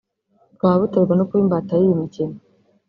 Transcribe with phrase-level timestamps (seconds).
[0.55, 2.35] bwaba buterwa no kuba imbata y’iyi mikino